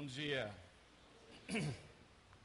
[0.00, 0.50] Bom dia.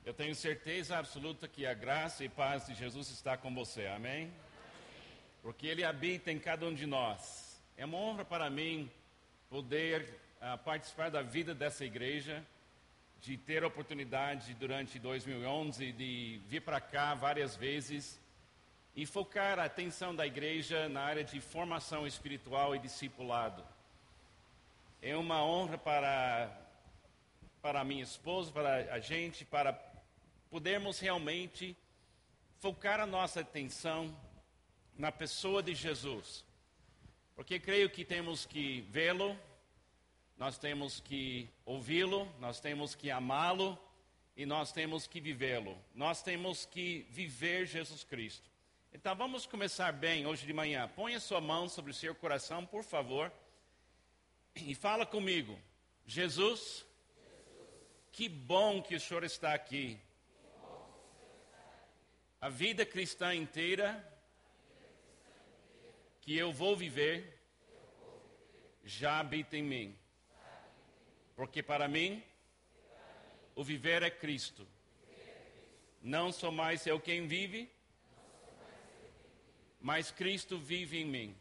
[0.06, 4.30] Eu tenho certeza absoluta que a graça e paz de Jesus está com você, amém?
[5.42, 7.58] Porque Ele habita em cada um de nós.
[7.78, 8.92] É uma honra para mim
[9.50, 12.46] poder uh, participar da vida dessa igreja,
[13.22, 18.20] de ter a oportunidade durante 2011 de vir para cá várias vezes
[18.94, 23.64] e focar a atenção da igreja na área de formação espiritual e discipulado.
[25.02, 26.65] É uma honra para,
[27.66, 29.74] para a minha esposa, para a gente, para
[30.52, 31.76] podermos realmente
[32.60, 34.16] focar a nossa atenção
[34.96, 36.46] na pessoa de Jesus.
[37.36, 39.36] Porque creio que temos que vê-lo,
[40.38, 43.76] nós temos que ouvi-lo, nós temos que amá-lo
[44.38, 45.76] e nós temos que vivê-lo.
[45.96, 48.48] Nós temos que viver Jesus Cristo.
[48.94, 50.88] Então vamos começar bem hoje de manhã.
[50.90, 53.32] Ponha sua mão sobre o seu coração, por favor
[54.56, 55.60] e fala comigo,
[56.06, 56.85] Jesus,
[58.16, 60.00] que bom que o Senhor está aqui.
[62.40, 63.90] A vida cristã inteira
[66.22, 67.38] que eu vou viver
[68.86, 70.00] já habita em mim.
[71.36, 72.24] Porque para mim,
[73.54, 74.66] o viver é Cristo.
[76.02, 77.70] Não sou mais eu quem vive,
[79.82, 81.38] mas Cristo vive em mim.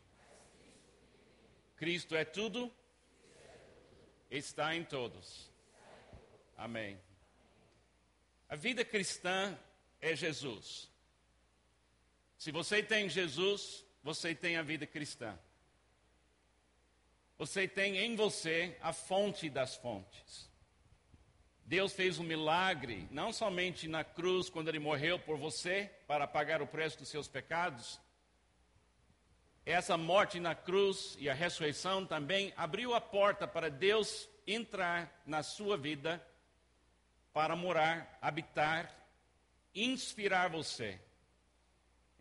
[1.77, 2.73] Cristo é tudo
[4.29, 5.54] está em todos.
[6.57, 6.99] Amém.
[8.49, 9.59] A vida cristã
[10.01, 10.91] é Jesus.
[12.39, 15.39] Se você tem Jesus, você tem a vida cristã.
[17.39, 20.49] Você tem em você a fonte das fontes.
[21.67, 26.61] Deus fez um milagre, não somente na cruz, quando Ele morreu por você, para pagar
[26.61, 27.99] o preço dos seus pecados.
[29.65, 35.43] Essa morte na cruz e a ressurreição também abriu a porta para Deus entrar na
[35.43, 36.23] sua vida
[37.35, 38.95] para morar, habitar,
[39.75, 41.01] inspirar você.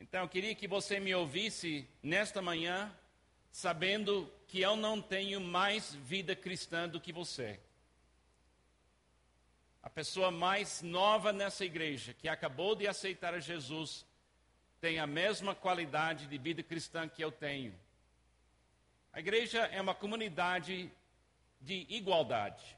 [0.02, 2.92] Então eu queria que você me ouvisse nesta manhã,
[3.52, 7.60] sabendo que eu não tenho mais vida cristã do que você.
[9.84, 14.04] A pessoa mais nova nessa igreja, que acabou de aceitar a Jesus,
[14.82, 17.74] tem a mesma qualidade de vida cristã que eu tenho.
[19.14, 20.92] A igreja é uma comunidade
[21.62, 22.76] de igualdade.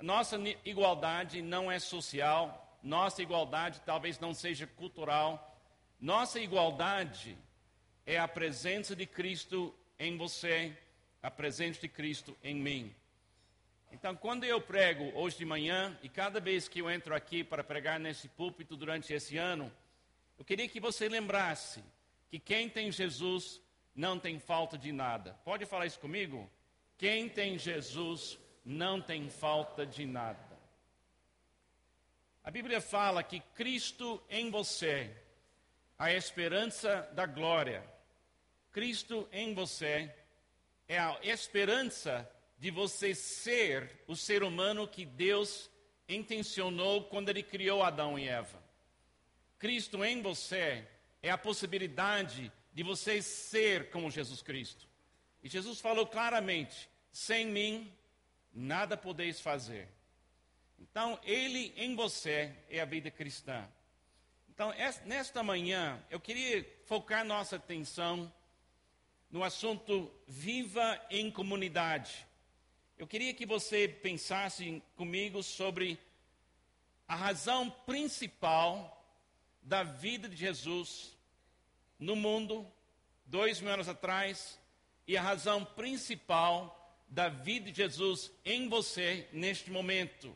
[0.00, 5.58] Nossa igualdade não é social, nossa igualdade talvez não seja cultural,
[6.00, 7.36] nossa igualdade
[8.04, 10.76] é a presença de Cristo em você,
[11.22, 12.94] a presença de Cristo em mim.
[13.90, 17.64] Então, quando eu prego hoje de manhã, e cada vez que eu entro aqui para
[17.64, 19.72] pregar nesse púlpito durante esse ano,
[20.38, 21.82] eu queria que você lembrasse
[22.28, 23.60] que quem tem Jesus
[23.94, 25.32] não tem falta de nada.
[25.44, 26.50] Pode falar isso comigo?
[26.98, 30.44] Quem tem Jesus não tem falta de nada.
[32.42, 35.14] A Bíblia fala que Cristo em você,
[35.96, 37.84] a esperança da glória.
[38.72, 40.12] Cristo em você
[40.88, 42.28] é a esperança
[42.58, 45.70] de você ser o ser humano que Deus
[46.08, 48.60] intencionou quando Ele criou Adão e Eva.
[49.60, 50.86] Cristo em você
[51.22, 54.86] é a possibilidade de você ser como Jesus Cristo.
[55.42, 57.92] E Jesus falou claramente: sem mim
[58.56, 59.86] nada podeis fazer.
[60.78, 63.68] Então, Ele em você é a vida cristã.
[64.48, 64.72] Então,
[65.04, 68.32] nesta manhã, eu queria focar nossa atenção
[69.30, 72.26] no assunto Viva em Comunidade.
[72.96, 75.98] Eu queria que você pensasse comigo sobre
[77.06, 79.06] a razão principal
[79.60, 81.14] da vida de Jesus
[81.98, 82.66] no mundo,
[83.26, 84.58] dois mil anos atrás,
[85.06, 90.34] e a razão principal da vida de Jesus em você neste momento.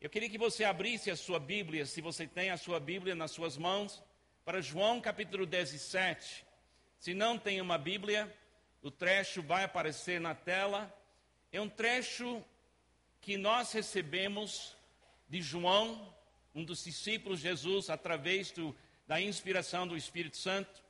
[0.00, 3.30] Eu queria que você abrisse a sua Bíblia, se você tem a sua Bíblia nas
[3.30, 4.02] suas mãos,
[4.44, 6.44] para João capítulo 17.
[6.98, 8.32] Se não tem uma Bíblia,
[8.82, 10.92] o trecho vai aparecer na tela.
[11.52, 12.44] É um trecho
[13.20, 14.76] que nós recebemos
[15.28, 16.12] de João,
[16.54, 18.76] um dos discípulos de Jesus, através do,
[19.06, 20.82] da inspiração do Espírito Santo.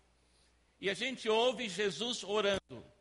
[0.81, 2.92] E a gente ouve Jesus orando.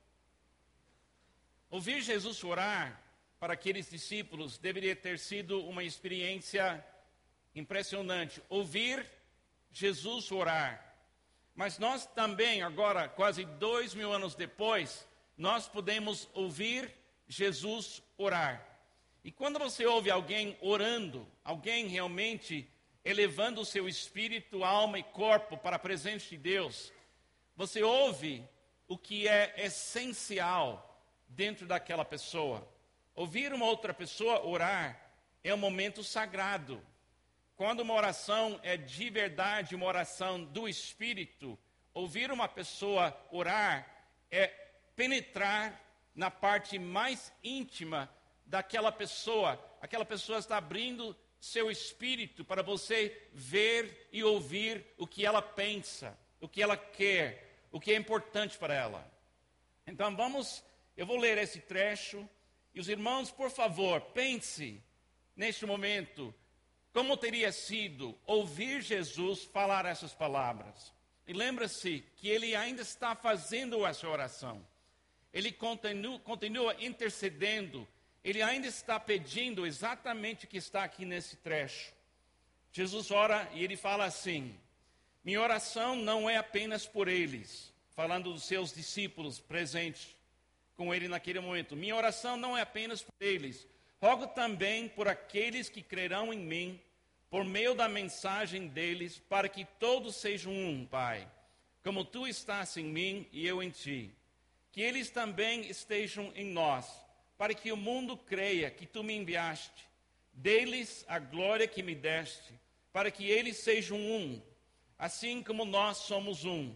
[1.71, 3.01] Ouvir Jesus orar
[3.39, 6.85] para aqueles discípulos deveria ter sido uma experiência
[7.55, 8.43] impressionante.
[8.49, 9.09] Ouvir
[9.71, 10.93] Jesus orar.
[11.55, 15.07] Mas nós também, agora, quase dois mil anos depois,
[15.37, 16.93] nós podemos ouvir
[17.25, 18.67] Jesus orar.
[19.23, 22.69] E quando você ouve alguém orando, alguém realmente
[23.05, 26.91] elevando o seu espírito, alma e corpo para a presença de Deus,
[27.55, 28.43] você ouve
[28.89, 30.89] o que é essencial
[31.35, 32.67] dentro daquela pessoa.
[33.15, 34.99] Ouvir uma outra pessoa orar
[35.43, 36.81] é um momento sagrado.
[37.55, 41.57] Quando uma oração é de verdade, uma oração do Espírito,
[41.93, 43.87] ouvir uma pessoa orar
[44.29, 44.47] é
[44.95, 45.79] penetrar
[46.15, 48.09] na parte mais íntima
[48.45, 49.59] daquela pessoa.
[49.81, 56.17] Aquela pessoa está abrindo seu espírito para você ver e ouvir o que ela pensa,
[56.39, 59.11] o que ela quer, o que é importante para ela.
[59.87, 60.63] Então vamos,
[60.95, 62.27] eu vou ler esse trecho
[62.73, 64.81] e os irmãos, por favor, pense
[65.35, 66.33] neste momento
[66.93, 70.93] como teria sido ouvir Jesus falar essas palavras.
[71.27, 74.65] E lembra-se que ele ainda está fazendo essa oração.
[75.33, 77.87] Ele continua, continua, intercedendo.
[78.23, 81.93] Ele ainda está pedindo exatamente o que está aqui nesse trecho.
[82.71, 84.57] Jesus ora e ele fala assim:
[85.23, 90.15] Minha oração não é apenas por eles, falando dos seus discípulos presentes
[90.81, 91.75] com ele naquele momento.
[91.75, 93.67] Minha oração não é apenas por eles,
[94.01, 96.81] Rogo também por aqueles que crerão em mim,
[97.29, 101.29] por meio da mensagem deles, para que todos sejam um, Pai,
[101.83, 104.09] como tu estás em mim e eu em ti.
[104.71, 106.87] Que eles também estejam em nós,
[107.37, 109.85] para que o mundo creia que tu me enviaste.
[110.33, 112.55] Deles a glória que me deste,
[112.91, 114.41] para que eles sejam um,
[114.97, 116.73] assim como nós somos um.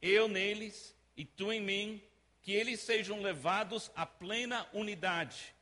[0.00, 2.02] Eu neles e tu em mim,
[2.42, 5.54] que eles sejam levados à plena unidade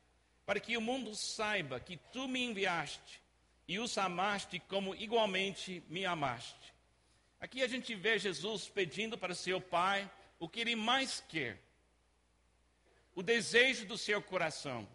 [0.44, 3.22] para que o mundo saiba que tu me enviaste
[3.68, 6.74] e os amaste como igualmente me amaste.
[7.40, 10.10] Aqui a gente vê Jesus pedindo para seu Pai
[10.40, 11.56] o que ele mais quer,
[13.14, 14.88] o desejo do seu coração,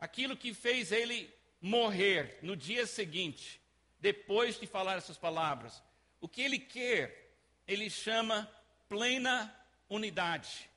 [0.00, 3.60] aquilo que fez ele morrer no dia seguinte,
[4.00, 5.82] depois de falar essas palavras.
[6.20, 7.32] O que ele quer,
[7.66, 8.50] ele chama
[8.88, 9.54] plena
[9.88, 10.68] unidade.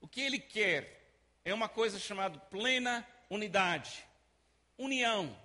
[0.00, 1.00] O que ele quer
[1.44, 4.04] é uma coisa chamada plena unidade.
[4.76, 5.36] União.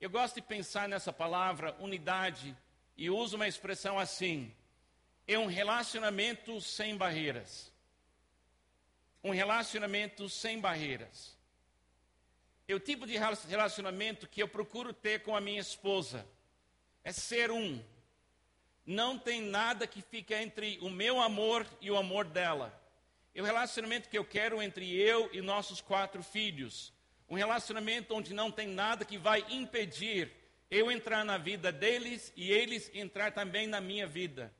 [0.00, 2.56] Eu gosto de pensar nessa palavra unidade
[2.96, 4.54] e uso uma expressão assim:
[5.26, 7.72] é um relacionamento sem barreiras.
[9.22, 11.34] Um relacionamento sem barreiras.
[12.68, 13.18] É o tipo de
[13.48, 16.26] relacionamento que eu procuro ter com a minha esposa.
[17.02, 17.82] É ser um.
[18.86, 22.83] Não tem nada que fica entre o meu amor e o amor dela.
[23.34, 26.92] É o relacionamento que eu quero entre eu e nossos quatro filhos.
[27.28, 30.30] Um relacionamento onde não tem nada que vai impedir
[30.70, 34.54] eu entrar na vida deles e eles entrar também na minha vida.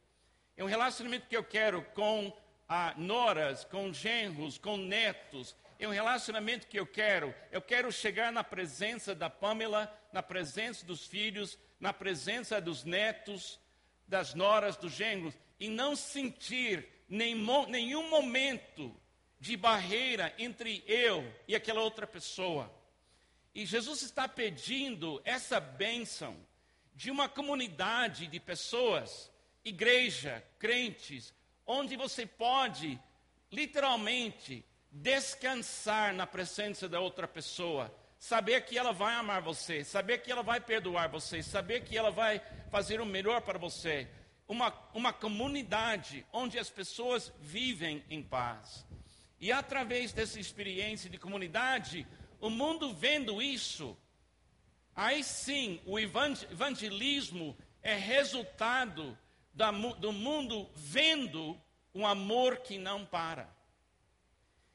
[0.57, 2.37] É um relacionamento que eu quero com
[2.69, 5.55] ah, noras, com genros, com netos.
[5.79, 7.33] É um relacionamento que eu quero.
[7.53, 13.61] Eu quero chegar na presença da Pamela, na presença dos filhos, na presença dos netos,
[14.07, 18.95] das noras, dos genros, e não sentir nenhum momento
[19.39, 22.73] de barreira entre eu e aquela outra pessoa.
[23.55, 26.37] E Jesus está pedindo essa bênção
[26.95, 29.31] de uma comunidade de pessoas,
[29.65, 31.35] igreja, crentes,
[31.67, 32.99] onde você pode
[33.51, 40.31] literalmente descansar na presença da outra pessoa, saber que ela vai amar você, saber que
[40.33, 42.41] ela vai perdoar você, saber que ela vai
[42.71, 44.09] fazer o melhor para você,
[44.47, 48.87] uma, uma comunidade onde as pessoas vivem em paz.
[49.41, 52.07] E através dessa experiência de comunidade,
[52.41, 53.97] o mundo vendo isso,
[54.95, 59.17] aí sim o evangelismo é resultado
[59.53, 61.61] da, do mundo vendo
[61.95, 63.49] um amor que não para.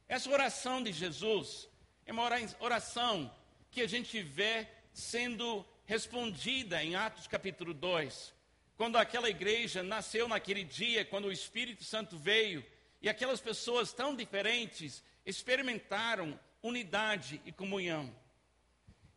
[0.07, 1.69] Essa oração de Jesus
[2.05, 2.27] é uma
[2.59, 3.31] oração
[3.69, 8.38] que a gente vê sendo respondida em Atos capítulo 2
[8.79, 12.65] quando aquela igreja nasceu naquele dia, quando o Espírito Santo veio,
[13.01, 18.09] e aquelas pessoas tão diferentes experimentaram unidade e comunhão.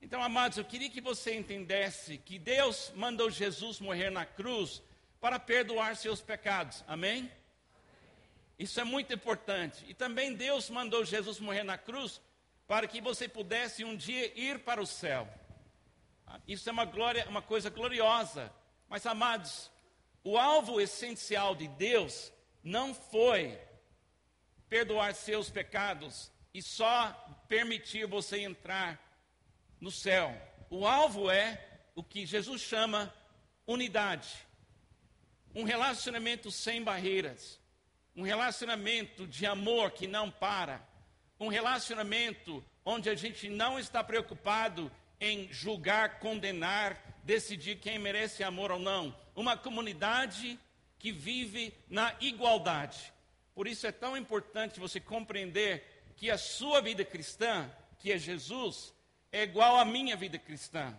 [0.00, 4.83] Então, amados, eu queria que você entendesse que Deus mandou Jesus morrer na cruz
[5.21, 6.83] para perdoar seus pecados.
[6.88, 7.31] Amém?
[8.59, 9.85] Isso é muito importante.
[9.87, 12.21] E também Deus mandou Jesus morrer na cruz
[12.66, 15.33] para que você pudesse um dia ir para o céu.
[16.49, 18.52] Isso é uma glória, uma coisa gloriosa.
[18.92, 19.70] Mas, amados,
[20.22, 22.30] o alvo essencial de Deus
[22.62, 23.58] não foi
[24.68, 27.11] perdoar seus pecados e só
[27.49, 29.00] permitir você entrar
[29.80, 30.30] no céu.
[30.68, 31.58] O alvo é
[31.94, 33.11] o que Jesus chama
[33.66, 34.28] unidade.
[35.54, 37.58] Um relacionamento sem barreiras.
[38.14, 40.87] Um relacionamento de amor que não para.
[41.40, 48.71] Um relacionamento onde a gente não está preocupado em julgar, condenar, decidir quem merece amor
[48.71, 49.14] ou não.
[49.35, 50.59] Uma comunidade
[50.99, 53.12] que vive na igualdade.
[53.55, 55.85] Por isso é tão importante você compreender
[56.17, 58.95] que a sua vida cristã, que é Jesus,
[59.31, 60.97] é igual à minha vida cristã.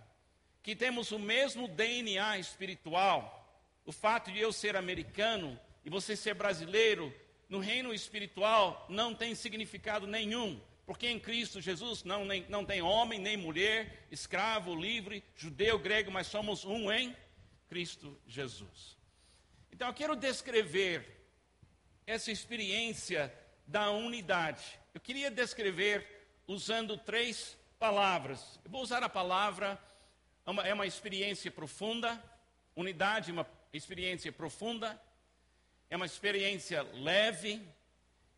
[0.61, 3.39] Que temos o mesmo DNA espiritual.
[3.85, 7.13] O fato de eu ser americano e você ser brasileiro,
[7.49, 10.59] no reino espiritual, não tem significado nenhum.
[10.85, 16.11] Porque em Cristo Jesus não, nem, não tem homem nem mulher, escravo, livre, judeu, grego,
[16.11, 17.15] mas somos um em
[17.69, 18.97] Cristo Jesus.
[19.71, 21.25] Então eu quero descrever
[22.05, 23.33] essa experiência
[23.65, 24.77] da unidade.
[24.93, 26.05] Eu queria descrever
[26.47, 28.59] usando três palavras.
[28.63, 29.81] Eu vou usar a palavra,
[30.45, 32.21] é uma, é uma experiência profunda,
[32.75, 35.01] unidade, uma experiência profunda,
[35.89, 37.61] é uma experiência leve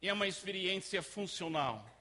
[0.01, 1.94] e é uma experiência funcional.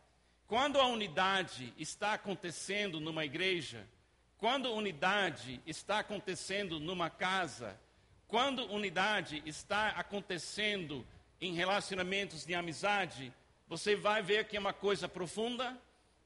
[0.47, 3.89] Quando a unidade está acontecendo numa igreja,
[4.37, 7.81] quando unidade está acontecendo numa casa,
[8.29, 11.07] quando unidade está acontecendo
[11.41, 13.33] em relacionamentos de amizade,
[13.67, 15.81] você vai ver que é uma coisa profunda,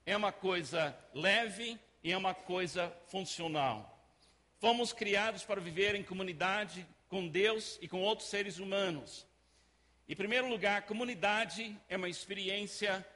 [0.05, 4.03] é uma coisa leve e é uma coisa funcional.
[4.59, 9.25] Fomos criados para viver em comunidade com Deus e com outros seres humanos.
[10.09, 13.07] Em primeiro lugar, comunidade é uma experiência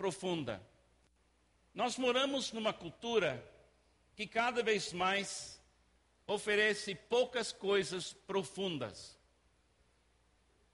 [0.00, 0.66] profunda.
[1.74, 3.44] Nós moramos numa cultura
[4.16, 5.60] que cada vez mais
[6.26, 9.18] oferece poucas coisas profundas.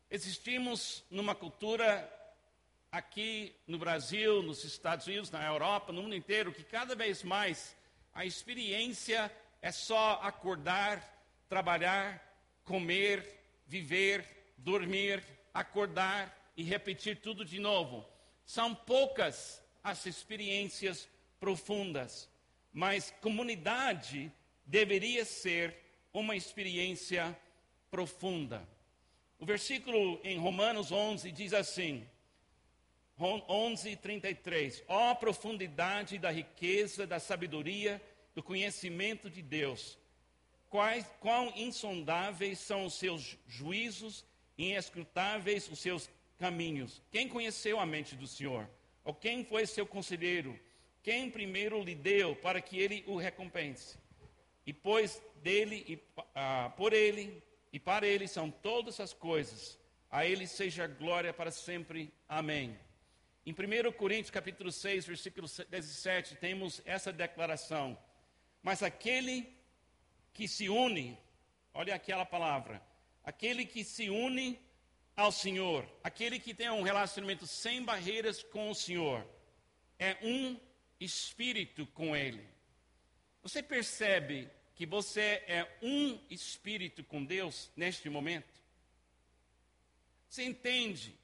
[0.08, 2.08] Existimos numa cultura
[2.92, 7.76] aqui no Brasil, nos Estados Unidos, na Europa, no mundo inteiro, que cada vez mais
[8.14, 9.28] a experiência
[9.60, 11.02] é só acordar,
[11.48, 12.22] trabalhar,
[12.62, 14.24] comer, viver,
[14.56, 15.20] dormir,
[15.52, 18.06] acordar e repetir tudo de novo.
[18.46, 21.08] São poucas as experiências
[21.40, 22.30] profundas,
[22.72, 24.32] mas comunidade
[24.64, 25.76] deveria ser
[26.12, 27.36] uma experiência
[27.90, 28.66] profunda.
[29.38, 32.08] O versículo em Romanos 11 diz assim:
[33.18, 34.84] 11, 33.
[34.86, 38.00] Ó oh, profundidade da riqueza, da sabedoria,
[38.34, 39.98] do conhecimento de Deus.
[40.70, 44.24] Quais, quão insondáveis são os seus juízos,
[44.56, 47.02] inescrutáveis os seus caminhos.
[47.10, 48.68] Quem conheceu a mente do Senhor?
[49.04, 50.58] Ou quem foi seu conselheiro?
[51.02, 53.98] Quem primeiro lhe deu para que ele o recompense?
[54.66, 55.98] E pois dele e
[56.34, 59.78] ah, por ele e para ele são todas as coisas.
[60.10, 62.12] A ele seja glória para sempre.
[62.28, 62.76] Amém.
[63.44, 67.96] Em 1 Coríntios capítulo 6, versículo 17, temos essa declaração.
[68.60, 69.56] Mas aquele
[70.32, 71.16] que se une,
[71.72, 72.82] olha aquela palavra,
[73.22, 74.58] aquele que se une
[75.16, 79.26] ao Senhor, aquele que tem um relacionamento sem barreiras com o Senhor,
[79.98, 80.60] é um
[81.00, 82.46] espírito com Ele.
[83.42, 88.62] Você percebe que você é um espírito com Deus neste momento?
[90.28, 91.18] Você entende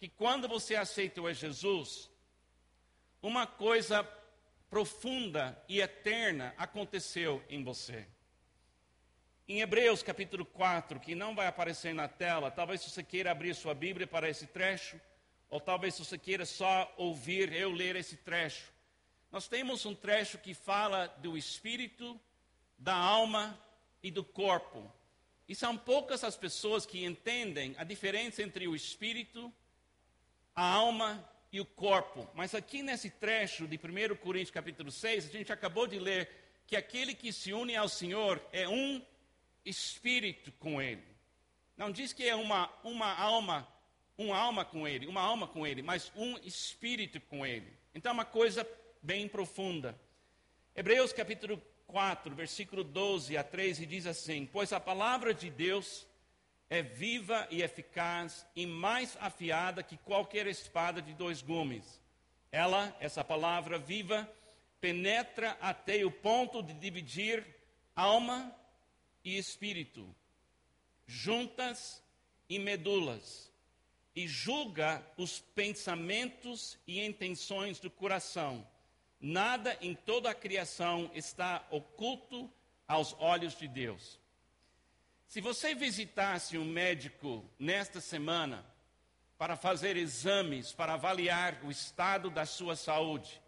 [0.00, 2.10] que quando você aceitou a Jesus,
[3.22, 4.02] uma coisa
[4.68, 8.06] profunda e eterna aconteceu em você.
[9.50, 13.72] Em Hebreus capítulo 4, que não vai aparecer na tela, talvez você queira abrir sua
[13.72, 15.00] Bíblia para esse trecho,
[15.48, 18.70] ou talvez você queira só ouvir eu ler esse trecho.
[19.32, 22.20] Nós temos um trecho que fala do espírito,
[22.76, 23.58] da alma
[24.02, 24.92] e do corpo.
[25.48, 29.50] E são poucas as pessoas que entendem a diferença entre o espírito,
[30.54, 32.28] a alma e o corpo.
[32.34, 36.28] Mas aqui nesse trecho de 1 Coríntios capítulo 6, a gente acabou de ler
[36.66, 39.02] que aquele que se une ao Senhor é um
[39.68, 41.04] espírito com ele.
[41.76, 43.68] Não diz que é uma, uma alma,
[44.16, 47.72] uma alma com ele, uma alma com ele, mas um espírito com ele.
[47.94, 48.68] Então é uma coisa
[49.02, 49.98] bem profunda.
[50.74, 56.06] Hebreus capítulo 4, versículo 12 a 13 diz assim: Pois a palavra de Deus
[56.70, 62.00] é viva e eficaz e mais afiada que qualquer espada de dois gumes.
[62.50, 64.28] Ela, essa palavra viva,
[64.80, 67.44] penetra até o ponto de dividir
[67.94, 68.54] alma
[69.28, 70.14] e espírito,
[71.06, 72.02] juntas
[72.48, 73.52] e medulas,
[74.16, 78.66] e julga os pensamentos e intenções do coração.
[79.20, 82.50] Nada em toda a criação está oculto
[82.86, 84.18] aos olhos de Deus.
[85.28, 88.64] Se você visitasse um médico nesta semana
[89.36, 93.40] para fazer exames, para avaliar o estado da sua saúde,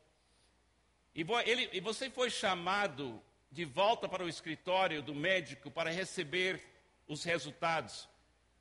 [1.15, 3.21] e, ele, e você foi chamado
[3.51, 6.63] de volta para o escritório do médico para receber
[7.09, 8.09] os resultados,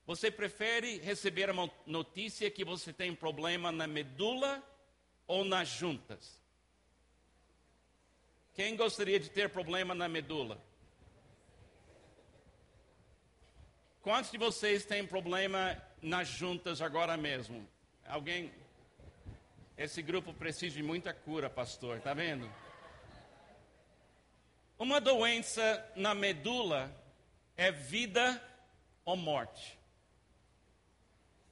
[0.05, 1.53] você prefere receber a
[1.85, 4.63] notícia que você tem problema na medula
[5.27, 6.41] ou nas juntas?
[8.55, 10.59] Quem gostaria de ter problema na medula?
[14.01, 17.67] Quantos de vocês têm problema nas juntas agora mesmo?
[18.07, 18.51] Alguém?
[19.77, 22.51] Esse grupo precisa de muita cura, pastor, tá vendo?
[24.79, 26.89] Uma doença na medula
[27.57, 28.41] é vida
[29.03, 29.77] ou morte.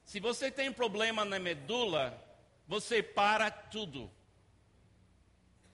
[0.06, 2.18] Se você tem problema na medula,
[2.66, 4.10] você para tudo.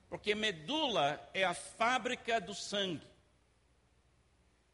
[0.09, 3.05] Porque medula é a fábrica do sangue.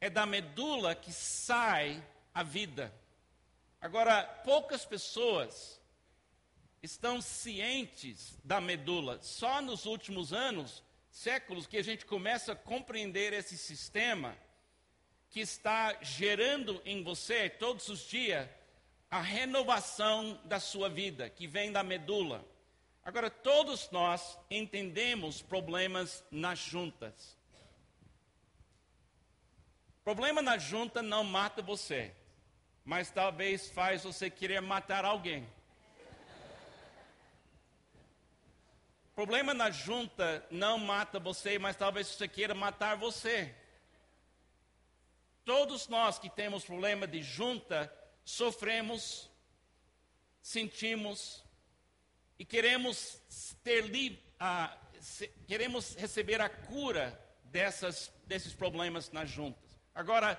[0.00, 2.90] É da medula que sai a vida.
[3.78, 5.78] Agora, poucas pessoas
[6.82, 9.18] estão cientes da medula.
[9.20, 14.36] Só nos últimos anos, séculos, que a gente começa a compreender esse sistema
[15.28, 18.48] que está gerando em você todos os dias
[19.10, 22.44] a renovação da sua vida, que vem da medula.
[23.04, 27.36] Agora, todos nós entendemos problemas nas juntas.
[30.04, 32.14] Problema na junta não mata você,
[32.84, 35.46] mas talvez faz você querer matar alguém.
[39.20, 43.54] Problema na junta não mata você, mas talvez você queira matar você.
[45.44, 49.30] Todos nós que temos problema de junta sofremos,
[50.40, 51.44] sentimos
[52.38, 53.20] e queremos
[53.62, 59.78] ter uh, queremos receber a cura dessas, desses problemas nas juntas.
[59.94, 60.34] Agora,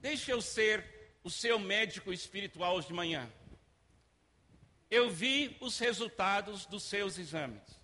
[0.00, 3.32] deixe eu ser o seu médico espiritual hoje de manhã.
[4.90, 7.83] Eu vi os resultados dos seus exames.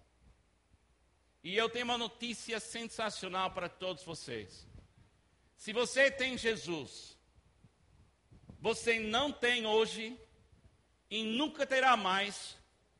[1.42, 4.66] E eu tenho uma notícia sensacional para todos vocês.
[5.56, 7.16] Se você tem Jesus,
[8.60, 10.18] você não tem hoje
[11.10, 12.56] e nunca terá mais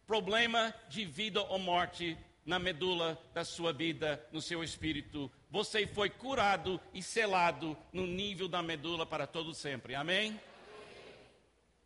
[0.07, 5.31] problema de vida ou morte na medula da sua vida, no seu espírito.
[5.51, 9.95] Você foi curado e selado no nível da medula para todo sempre.
[9.95, 10.41] Amém?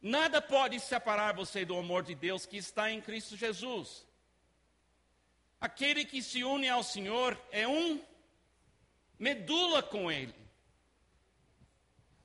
[0.01, 4.07] Nada pode separar você do amor de Deus que está em Cristo Jesus.
[5.65, 7.99] Aquele que se une ao Senhor é um
[9.19, 10.35] medula com Ele.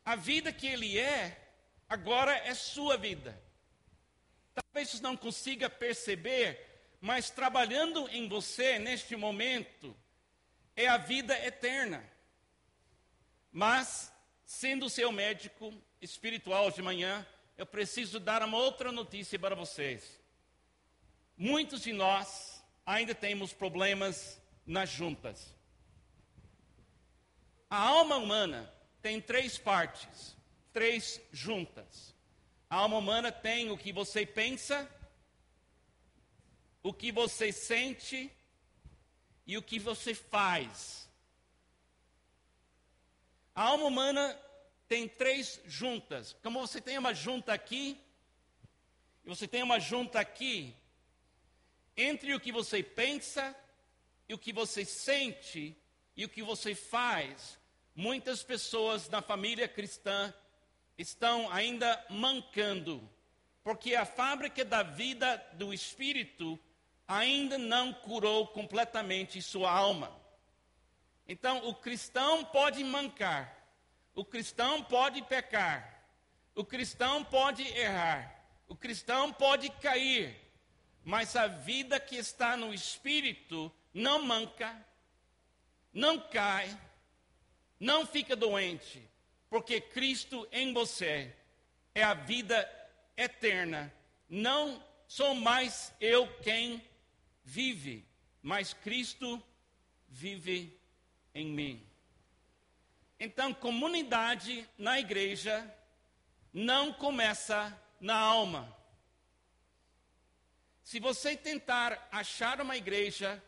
[0.04, 1.40] A vida que Ele é,
[1.88, 3.42] agora é sua vida.
[4.54, 6.60] Talvez você não consiga perceber,
[7.00, 9.96] mas trabalhando em você neste momento
[10.76, 12.04] é a vida eterna.
[13.54, 14.12] Mas,
[14.44, 17.26] sendo seu médico espiritual de manhã,
[17.58, 20.20] eu preciso dar uma outra notícia para vocês.
[21.38, 22.59] Muitos de nós
[22.98, 25.54] ainda temos problemas nas juntas.
[27.70, 30.40] A alma humana tem três partes
[30.72, 32.16] três juntas.
[32.70, 34.90] A alma humana tem o que você pensa,
[36.84, 38.32] o que você sente
[39.46, 41.10] e o que você faz.
[43.56, 44.40] A alma humana
[44.88, 46.36] tem três juntas.
[46.44, 48.00] Como você tem uma junta aqui,
[49.26, 50.74] e você tem uma junta aqui,
[52.00, 53.54] entre o que você pensa
[54.28, 55.76] e o que você sente
[56.16, 57.60] e o que você faz,
[57.94, 60.34] muitas pessoas na família cristã
[60.98, 63.08] estão ainda mancando,
[63.64, 66.58] porque a fábrica da vida do espírito
[67.08, 70.18] ainda não curou completamente sua alma.
[71.28, 73.56] Então, o cristão pode mancar,
[74.16, 76.06] o cristão pode pecar,
[76.56, 80.49] o cristão pode errar, o cristão pode cair,
[81.04, 84.76] mas a vida que está no espírito não manca,
[85.94, 86.78] não cai,
[87.80, 89.02] não fica doente,
[89.50, 91.36] porque Cristo em você
[91.96, 92.70] é a vida
[93.18, 93.94] eterna.
[94.30, 96.84] Não sou mais eu quem
[97.44, 98.06] vive,
[98.42, 99.42] mas Cristo
[100.08, 100.80] vive
[101.34, 101.86] em mim.
[103.20, 105.76] Então, comunidade na igreja
[106.54, 108.76] não começa na alma.
[110.90, 113.40] Se você tentar achar uma igreja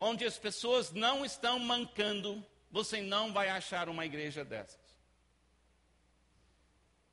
[0.00, 4.80] onde as pessoas não estão mancando, você não vai achar uma igreja dessa.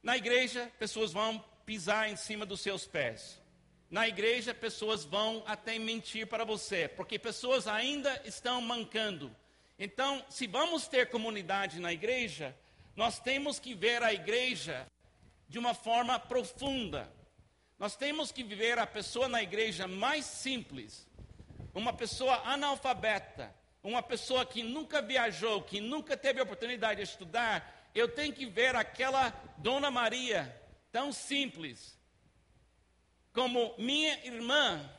[0.01, 3.39] Na igreja, pessoas vão pisar em cima dos seus pés.
[3.91, 9.29] Na igreja, pessoas vão até mentir para você, porque pessoas ainda estão mancando.
[9.77, 12.57] Então, se vamos ter comunidade na igreja,
[12.95, 14.87] nós temos que ver a igreja
[15.47, 17.18] de uma forma profunda.
[17.79, 21.07] Nós temos que viver a pessoa na igreja mais simples,
[21.73, 28.09] uma pessoa analfabeta, uma pessoa que nunca viajou, que nunca teve oportunidade de estudar, eu
[28.09, 30.53] tenho que ver aquela Dona Maria,
[30.91, 31.97] tão simples,
[33.31, 34.89] como minha irmã,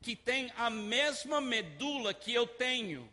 [0.00, 3.06] que tem a mesma medula que eu tenho,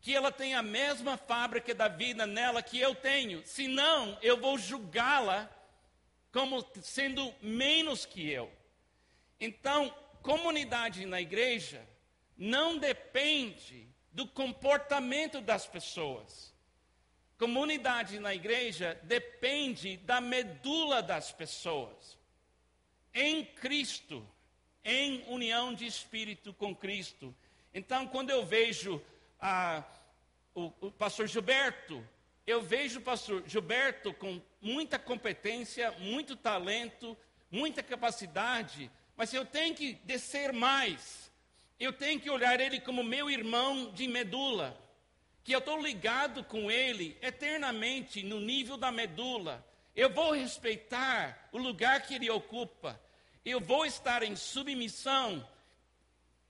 [0.00, 4.56] que ela tem a mesma fábrica da vida nela que eu tenho, senão eu vou
[4.56, 5.57] julgá-la
[6.38, 8.48] como sendo menos que eu.
[9.40, 11.84] Então, comunidade na igreja
[12.36, 16.54] não depende do comportamento das pessoas.
[17.36, 22.16] Comunidade na igreja depende da medula das pessoas.
[23.12, 24.24] Em Cristo,
[24.84, 27.34] em união de espírito com Cristo.
[27.74, 29.02] Então, quando eu vejo
[29.40, 29.82] ah,
[30.54, 32.06] o, o pastor Gilberto,
[32.46, 37.16] eu vejo o pastor Gilberto com muita competência, muito talento,
[37.50, 41.30] muita capacidade, mas eu tenho que descer mais.
[41.78, 44.76] Eu tenho que olhar ele como meu irmão de medula,
[45.44, 49.64] que eu estou ligado com ele eternamente no nível da medula.
[49.94, 53.00] Eu vou respeitar o lugar que ele ocupa.
[53.44, 55.48] Eu vou estar em submissão.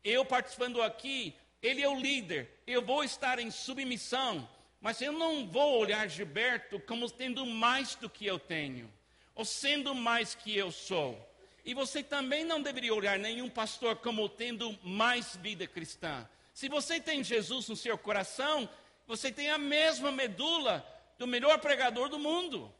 [0.02, 2.50] Eu participando aqui, ele é o líder.
[2.66, 4.48] Eu vou estar em submissão.
[4.80, 8.92] Mas eu não vou olhar Gilberto como tendo mais do que eu tenho,
[9.34, 11.18] ou sendo mais que eu sou.
[11.64, 16.28] E você também não deveria olhar nenhum pastor como tendo mais vida cristã.
[16.54, 18.68] Se você tem Jesus no seu coração,
[19.06, 20.86] você tem a mesma medula
[21.18, 22.72] do melhor pregador do mundo.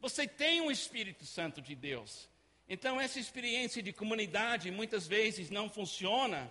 [0.00, 2.28] Você tem o Espírito Santo de Deus.
[2.68, 6.50] Então, essa experiência de comunidade muitas vezes não funciona,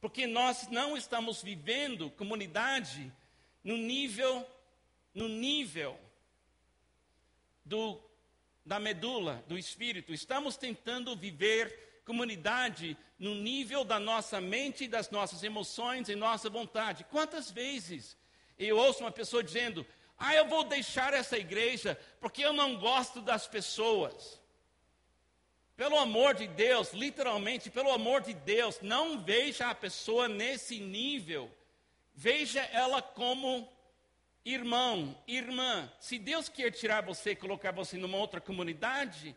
[0.00, 3.12] porque nós não estamos vivendo comunidade
[3.66, 4.48] no nível,
[5.12, 5.98] no nível
[7.64, 8.00] do,
[8.64, 10.14] da medula, do espírito.
[10.14, 17.02] Estamos tentando viver comunidade no nível da nossa mente, das nossas emoções e nossa vontade.
[17.10, 18.16] Quantas vezes
[18.56, 19.84] eu ouço uma pessoa dizendo:
[20.16, 24.40] Ah, eu vou deixar essa igreja porque eu não gosto das pessoas.
[25.76, 31.50] Pelo amor de Deus, literalmente, pelo amor de Deus, não veja a pessoa nesse nível
[32.18, 33.70] Veja ela como
[34.42, 35.92] irmão, irmã.
[36.00, 39.36] Se Deus quer tirar você e colocar você numa outra comunidade,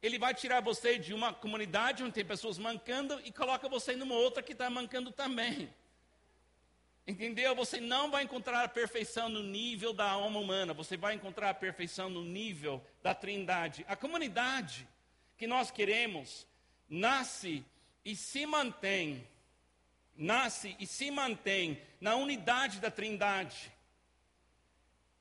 [0.00, 4.14] Ele vai tirar você de uma comunidade onde tem pessoas mancando e coloca você numa
[4.14, 5.68] outra que está mancando também.
[7.04, 7.56] Entendeu?
[7.56, 11.54] Você não vai encontrar a perfeição no nível da alma humana, você vai encontrar a
[11.54, 13.84] perfeição no nível da trindade.
[13.88, 14.86] A comunidade
[15.36, 16.46] que nós queremos
[16.88, 17.64] nasce
[18.04, 19.26] e se mantém
[20.16, 23.72] nasce e se mantém na unidade da Trindade.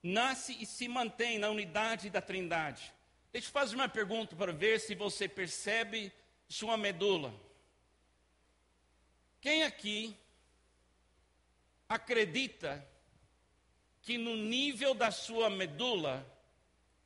[0.04, 2.93] Nasce e se mantém na unidade da Trindade.
[3.32, 6.12] Deixa eu fazer uma pergunta para ver se você percebe
[6.47, 7.34] sua medula.
[9.39, 10.15] Quem aqui
[11.88, 12.86] acredita
[14.01, 16.25] que no nível da sua medula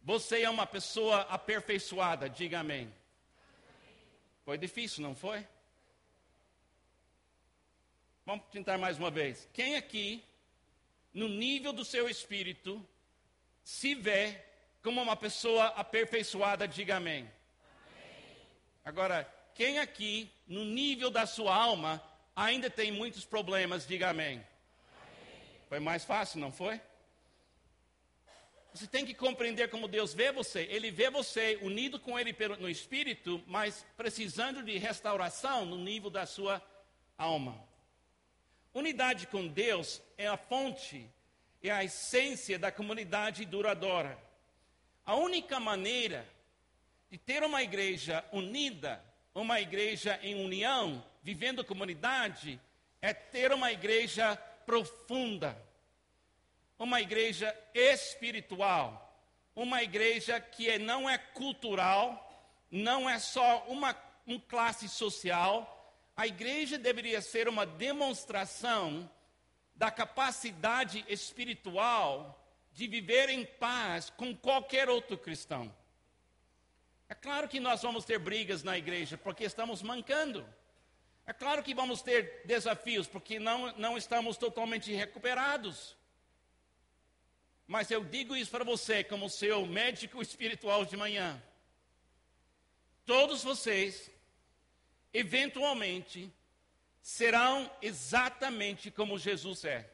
[0.02, 2.30] você é uma pessoa aperfeiçoada?
[2.30, 2.94] Diga amém.
[4.44, 5.46] Foi difícil, não foi?
[8.26, 9.48] Vamos tentar mais uma vez.
[9.54, 10.24] Quem aqui,
[11.14, 12.84] no nível do seu espírito,
[13.64, 14.42] se vê
[14.82, 17.20] como uma pessoa aperfeiçoada, diga amém.
[17.20, 17.32] amém.
[18.84, 22.02] Agora, quem aqui, no nível da sua alma,
[22.36, 24.38] ainda tem muitos problemas, diga amém.
[24.38, 25.60] amém.
[25.70, 26.82] Foi mais fácil, não foi?
[28.74, 30.64] Você tem que compreender como Deus vê você.
[30.72, 36.26] Ele vê você unido com Ele no espírito, mas precisando de restauração no nível da
[36.26, 36.60] sua
[37.16, 37.75] alma.
[38.76, 41.10] Unidade com Deus é a fonte,
[41.64, 44.20] é a essência da comunidade duradoura.
[45.06, 46.28] A única maneira
[47.10, 49.02] de ter uma igreja unida,
[49.34, 52.60] uma igreja em união, vivendo comunidade,
[53.02, 54.36] é ter uma igreja
[54.66, 55.58] profunda,
[56.78, 59.18] uma igreja espiritual,
[59.56, 62.22] uma igreja que é, não é cultural,
[62.70, 63.96] não é só uma,
[64.28, 65.75] uma classe social,
[66.16, 69.10] a igreja deveria ser uma demonstração
[69.76, 75.74] da capacidade espiritual de viver em paz com qualquer outro cristão.
[77.10, 80.48] É claro que nós vamos ter brigas na igreja porque estamos mancando.
[81.26, 85.98] É claro que vamos ter desafios porque não, não estamos totalmente recuperados.
[87.68, 91.42] Mas eu digo isso para você, como seu médico espiritual de manhã.
[93.06, 94.10] Todos vocês
[95.16, 96.30] eventualmente,
[97.02, 99.90] serão exatamente como Jesus é.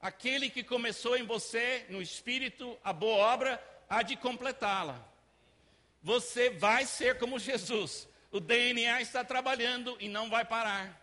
[0.00, 5.06] Aquele que começou em você, no espírito, a boa obra, há de completá-la.
[6.02, 8.08] Você vai ser como Jesus.
[8.32, 10.98] O DNA está trabalhando e não vai parar.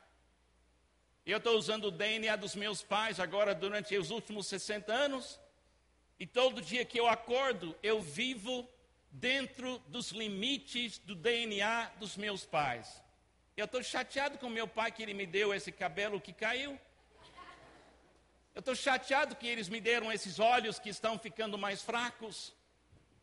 [1.26, 5.40] Eu estou usando o DNA dos meus pais agora durante os últimos 60 anos.
[6.20, 8.68] E todo dia que eu acordo, eu vivo
[9.20, 13.02] dentro dos limites do DNA dos meus pais.
[13.56, 16.80] Eu estou chateado com meu pai que ele me deu esse cabelo que caiu.
[18.54, 22.54] Eu estou chateado que eles me deram esses olhos que estão ficando mais fracos.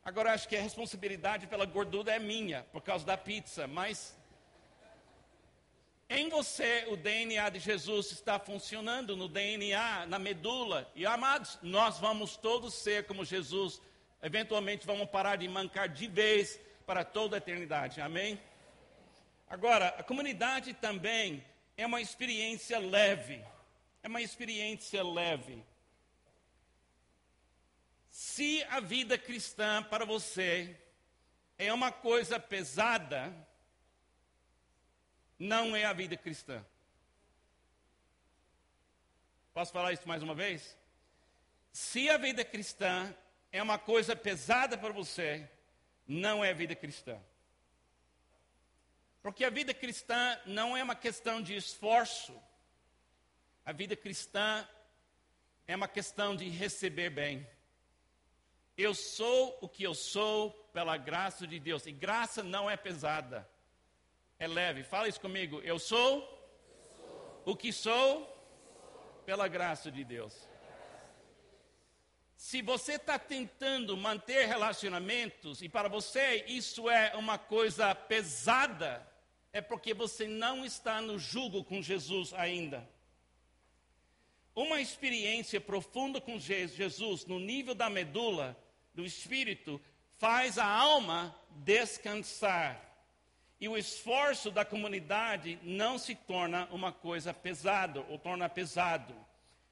[0.05, 4.17] Agora acho que a responsabilidade pela gordura é minha, por causa da pizza, mas
[6.09, 10.91] em você o DNA de Jesus está funcionando, no DNA, na medula.
[10.95, 13.81] E amados, nós vamos todos ser como Jesus.
[14.25, 18.01] Eventualmente vamos parar de mancar de vez para toda a eternidade.
[18.01, 18.41] Amém?
[19.47, 21.45] Agora, a comunidade também
[21.77, 23.45] é uma experiência leve.
[24.03, 25.63] É uma experiência leve.
[28.09, 30.75] Se a vida cristã para você
[31.59, 33.31] é uma coisa pesada,
[35.39, 36.65] não é a vida cristã.
[39.53, 40.79] Posso falar isso mais uma vez?
[41.71, 43.15] Se a vida cristã
[43.55, 45.49] é uma coisa pesada para você,
[46.09, 47.17] não é vida cristã.
[49.23, 52.35] Porque a vida cristã não é uma questão de esforço.
[53.65, 54.69] A vida cristã
[55.69, 57.49] é uma questão de receber bem.
[58.77, 61.87] Eu sou o que eu sou pela graça de Deus.
[61.87, 63.49] E graça não é pesada,
[64.37, 64.83] é leve.
[64.83, 65.61] Fala isso comigo.
[65.61, 66.13] Eu sou,
[66.67, 67.43] eu sou.
[67.53, 68.27] o que sou
[69.25, 70.35] pela graça de Deus.
[72.45, 79.03] Se você está tentando manter relacionamentos e para você isso é uma coisa pesada,
[79.51, 82.87] é porque você não está no jugo com Jesus ainda.
[84.55, 88.55] Uma experiência profunda com Jesus, no nível da medula,
[88.93, 89.81] do espírito
[90.19, 92.79] faz a alma descansar.
[93.59, 99.15] E o esforço da comunidade não se torna uma coisa pesada, ou torna pesado.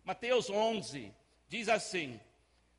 [0.02, 1.12] Mateus 11
[1.50, 2.18] diz assim: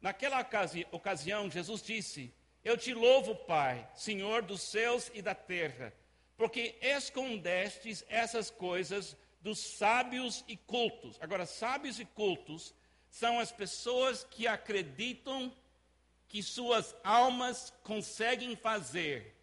[0.04, 5.94] Naquela ocasi ocasião, Jesus disse: Eu te louvo, Pai, Senhor dos céus e da terra,
[6.36, 11.18] porque escondestes essas coisas dos sábios e cultos.
[11.22, 12.76] Agora, sábios e cultos
[13.10, 15.56] são as pessoas que acreditam
[16.28, 19.34] que suas almas conseguem fazer,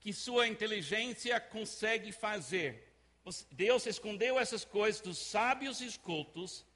[0.00, 2.92] que sua inteligência consegue fazer.
[3.52, 6.66] Deus escondeu essas coisas dos sábios e cultos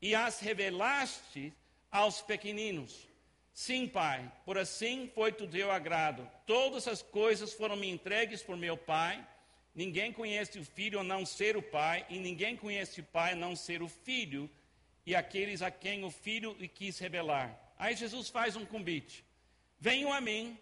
[0.00, 1.52] e as revelaste
[1.92, 3.06] aos pequeninos.
[3.52, 6.26] Sim, Pai, por assim foi do teu agrado.
[6.46, 9.24] Todas as coisas foram me entregues por meu Pai.
[9.74, 13.36] Ninguém conhece o Filho a não ser o Pai, e ninguém conhece o Pai a
[13.36, 14.50] não ser o Filho,
[15.04, 17.58] e aqueles a quem o Filho lhe quis revelar.
[17.78, 19.24] Aí Jesus faz um convite:
[19.78, 20.58] Venham a mim,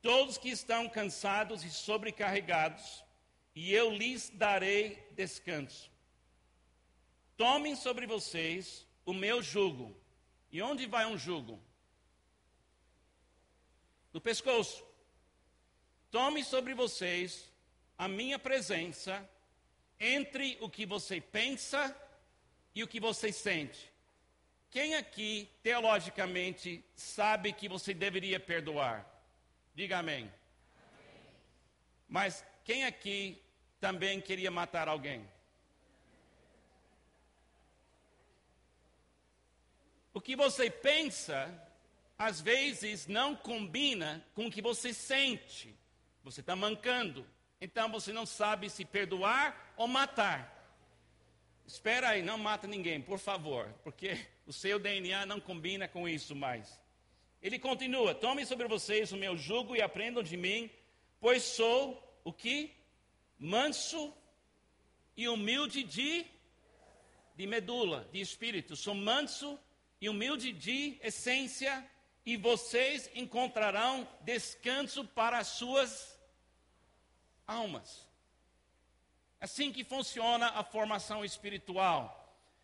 [0.00, 3.04] todos que estão cansados e sobrecarregados,
[3.54, 5.90] e eu lhes darei descanso.
[7.36, 9.96] Tomem sobre vocês o meu jugo.
[10.52, 11.60] E onde vai um jugo?
[14.12, 14.84] Do pescoço.
[16.10, 17.48] Tome sobre vocês
[17.96, 19.28] a minha presença
[19.98, 21.94] entre o que você pensa
[22.74, 23.90] e o que você sente.
[24.70, 29.04] Quem aqui, teologicamente, sabe que você deveria perdoar?
[29.74, 30.22] Diga amém.
[30.22, 30.32] amém.
[32.08, 33.42] Mas quem aqui
[33.80, 35.28] também queria matar alguém?
[40.12, 41.52] O que você pensa,
[42.18, 45.74] às vezes, não combina com o que você sente.
[46.24, 47.26] Você está mancando.
[47.60, 50.56] Então você não sabe se perdoar ou matar.
[51.66, 56.34] Espera aí, não mata ninguém, por favor, porque o seu DNA não combina com isso
[56.34, 56.80] mais.
[57.40, 60.68] Ele continua: Tomem sobre vocês o meu jugo e aprendam de mim,
[61.20, 62.74] pois sou o que?
[63.38, 64.12] Manso
[65.16, 66.26] e humilde de,
[67.36, 68.74] de medula, de espírito.
[68.74, 69.58] Sou manso
[70.00, 71.84] e humilde de essência,
[72.24, 76.18] e vocês encontrarão descanso para as suas
[77.46, 78.08] almas.
[79.40, 82.16] Assim que funciona a formação espiritual.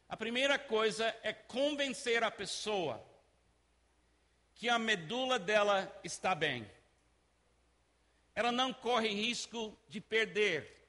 [0.09, 3.05] A primeira coisa é convencer a pessoa
[4.55, 6.71] que a medula dela está bem.
[8.35, 10.89] Ela não corre risco de perder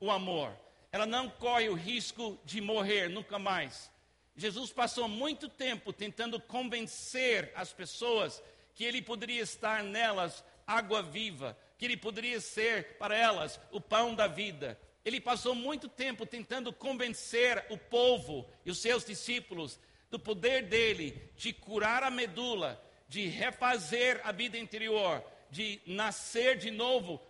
[0.00, 0.56] o amor.
[0.90, 3.90] Ela não corre o risco de morrer nunca mais.
[4.36, 8.42] Jesus passou muito tempo tentando convencer as pessoas
[8.74, 14.14] que ele poderia estar nelas água viva, que ele poderia ser para elas o pão
[14.14, 19.78] da vida, ele passou muito tempo tentando convencer o povo e os seus discípulos
[20.10, 26.72] do poder dele de curar a medula, de refazer a vida interior, de nascer de
[26.72, 27.22] novo,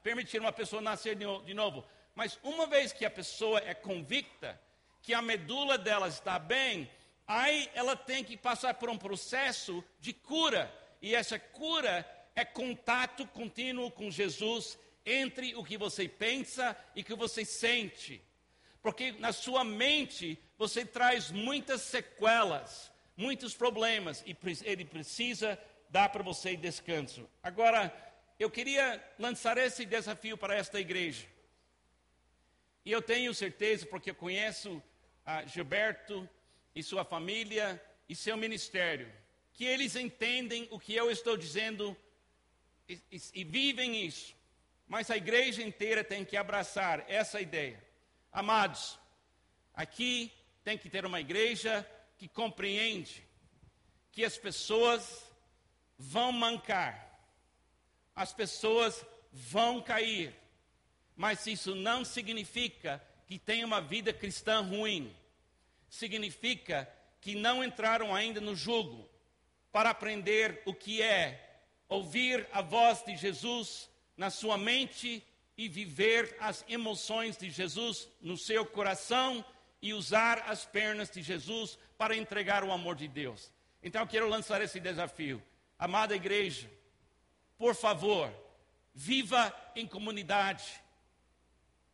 [0.00, 1.84] permitir uma pessoa nascer de novo.
[2.14, 4.58] Mas uma vez que a pessoa é convicta
[5.02, 6.88] que a medula dela está bem,
[7.26, 10.72] aí ela tem que passar por um processo de cura.
[11.00, 17.04] E essa cura é contato contínuo com Jesus entre o que você pensa e o
[17.04, 18.22] que você sente.
[18.80, 25.58] Porque na sua mente você traz muitas sequelas, muitos problemas e ele precisa
[25.90, 27.28] dar para você descanso.
[27.42, 27.92] Agora,
[28.38, 31.26] eu queria lançar esse desafio para esta igreja.
[32.84, 34.82] E eu tenho certeza, porque eu conheço
[35.24, 36.28] a Gilberto
[36.74, 39.12] e sua família e seu ministério,
[39.52, 41.96] que eles entendem o que eu estou dizendo
[42.88, 44.34] e, e, e vivem isso.
[44.86, 47.82] Mas a igreja inteira tem que abraçar essa ideia.
[48.30, 48.98] Amados,
[49.74, 50.32] aqui
[50.64, 53.24] tem que ter uma igreja que compreende
[54.10, 55.24] que as pessoas
[55.98, 57.18] vão mancar,
[58.14, 60.34] as pessoas vão cair,
[61.16, 65.10] mas isso não significa que tem uma vida cristã ruim.
[65.88, 66.86] Significa
[67.18, 69.08] que não entraram ainda no jugo
[69.72, 76.36] para aprender o que é ouvir a voz de Jesus na sua mente e viver
[76.40, 79.42] as emoções de Jesus no seu coração
[79.80, 83.50] e usar as pernas de Jesus para entregar o amor de Deus.
[83.82, 85.42] Então eu quero lançar esse desafio.
[85.78, 86.70] Amada igreja,
[87.56, 88.30] por favor,
[88.92, 90.70] viva em comunidade,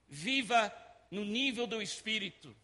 [0.09, 0.75] viva
[1.11, 2.55] no nível do Espírito,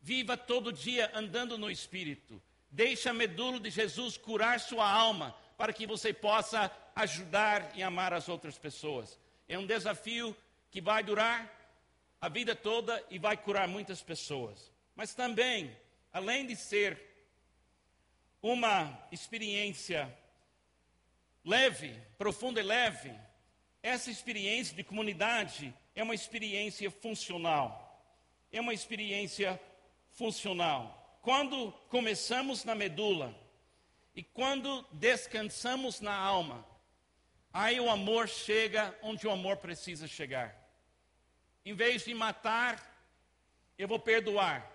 [0.00, 2.42] viva todo dia andando no Espírito.
[2.70, 8.12] Deixe a medula de Jesus curar sua alma, para que você possa ajudar e amar
[8.12, 9.18] as outras pessoas.
[9.48, 10.36] É um desafio
[10.70, 11.50] que vai durar
[12.20, 14.72] a vida toda e vai curar muitas pessoas.
[14.94, 15.74] Mas também,
[16.12, 17.00] além de ser
[18.42, 20.12] uma experiência
[21.44, 23.14] leve, profunda e leve,
[23.86, 28.04] essa experiência de comunidade é uma experiência funcional.
[28.50, 29.60] É uma experiência
[30.10, 31.20] funcional.
[31.22, 33.32] Quando começamos na medula
[34.12, 36.66] e quando descansamos na alma,
[37.52, 40.52] aí o amor chega onde o amor precisa chegar.
[41.64, 42.82] Em vez de matar,
[43.78, 44.68] eu vou perdoar.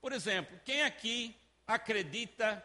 [0.00, 1.34] Por exemplo, quem aqui
[1.66, 2.64] acredita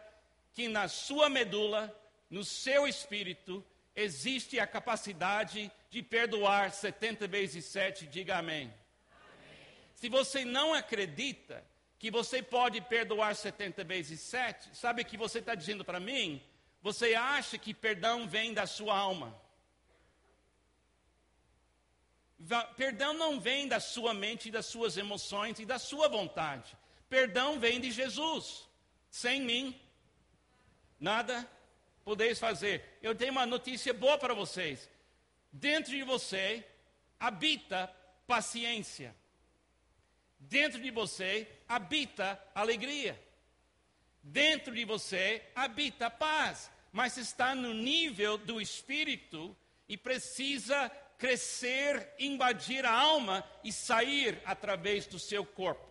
[0.52, 1.92] que na sua medula,
[2.30, 3.64] no seu espírito,
[3.96, 8.06] existe a capacidade de perdoar 70 vezes 7?
[8.06, 8.72] Diga amém.
[9.10, 9.56] amém.
[9.94, 11.64] Se você não acredita
[11.98, 16.42] que você pode perdoar 70 vezes 7, sabe o que você está dizendo para mim?
[16.80, 19.36] Você acha que perdão vem da sua alma.
[22.76, 26.76] Perdão não vem da sua mente, das suas emoções e da sua vontade.
[27.08, 28.68] Perdão vem de Jesus.
[29.10, 29.78] Sem mim,
[31.00, 31.48] nada
[32.04, 32.98] podeis fazer.
[33.02, 34.88] Eu tenho uma notícia boa para vocês.
[35.60, 36.64] Dentro de você
[37.18, 37.92] habita
[38.28, 39.12] paciência.
[40.38, 43.20] Dentro de você habita alegria.
[44.22, 46.70] Dentro de você habita paz.
[46.92, 49.56] Mas está no nível do espírito
[49.88, 55.88] e precisa crescer, invadir a alma e sair através do seu corpo.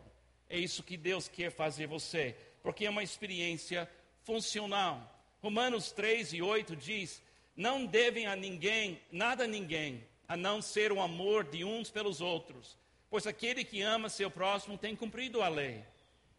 [0.50, 3.90] É isso que Deus quer fazer você, porque é uma experiência
[4.24, 5.14] funcional.
[5.42, 7.22] Romanos 3 e 8 diz:
[7.58, 12.22] Não devem a ninguém, nada a ninguém, a não ser o amor de uns pelos
[12.22, 12.78] outros,
[13.10, 15.84] pois aquele que ama seu próximo tem cumprido a lei.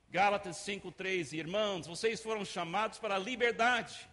[0.09, 4.09] Gálatas 5:3 Irmãos, vocês foram chamados para a liberdade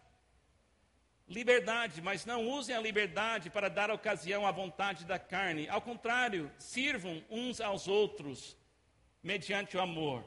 [1.28, 5.68] liberdade, mas não usem a liberdade para dar ocasião à vontade da carne.
[5.68, 8.56] Ao contrário, sirvam uns aos outros
[9.24, 10.24] mediante o amor.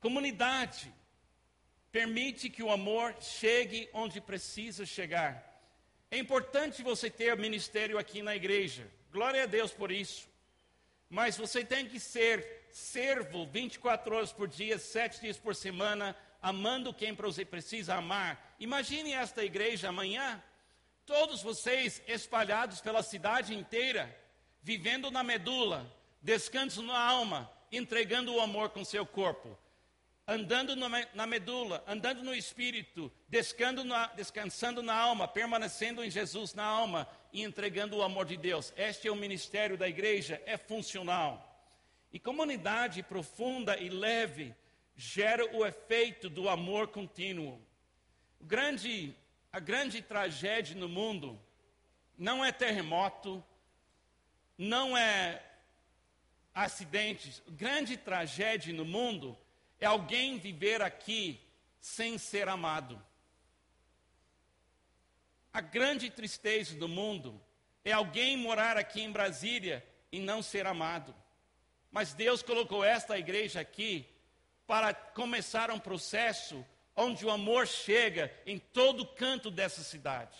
[0.00, 0.92] Comunidade
[1.94, 5.32] permite que o amor chegue onde precisa chegar.
[6.10, 8.90] É importante você ter ministério aqui na igreja.
[9.12, 10.28] Glória a Deus por isso.
[11.08, 16.92] Mas você tem que ser servo 24 horas por dia, 7 dias por semana, amando
[16.92, 18.56] quem precisa amar.
[18.58, 20.42] Imagine esta igreja amanhã,
[21.06, 24.12] todos vocês espalhados pela cidade inteira,
[24.60, 25.88] vivendo na medula,
[26.20, 29.56] descanso na alma, entregando o amor com seu corpo,
[30.26, 33.12] andando na medula, andando no espírito,
[33.84, 38.72] na, descansando na alma, permanecendo em Jesus na alma e entregando o amor de Deus.
[38.76, 41.50] Este é o ministério da igreja, é funcional.
[42.12, 44.54] E comunidade profunda e leve
[44.96, 47.60] gera o efeito do amor contínuo.
[48.40, 49.14] Grande,
[49.52, 51.38] a grande tragédia no mundo
[52.16, 53.44] não é terremoto,
[54.56, 55.42] não é
[56.54, 57.42] acidentes.
[57.48, 59.36] Grande tragédia no mundo
[59.80, 61.40] é alguém viver aqui
[61.80, 63.00] sem ser amado.
[65.52, 67.40] A grande tristeza do mundo
[67.84, 71.14] é alguém morar aqui em Brasília e não ser amado.
[71.90, 74.08] Mas Deus colocou esta igreja aqui
[74.66, 76.64] para começar um processo
[76.96, 80.36] onde o amor chega em todo canto dessa cidade,